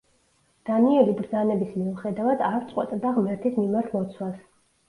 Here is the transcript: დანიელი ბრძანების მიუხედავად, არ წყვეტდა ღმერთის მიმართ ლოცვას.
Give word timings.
დანიელი 0.69 1.13
ბრძანების 1.19 1.75
მიუხედავად, 1.81 2.41
არ 2.57 2.65
წყვეტდა 2.73 3.15
ღმერთის 3.19 3.61
მიმართ 3.63 3.95
ლოცვას. 3.99 4.43